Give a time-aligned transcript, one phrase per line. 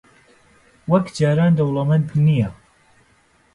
[0.91, 2.49] وەک جاران دەوڵەمەند نییە.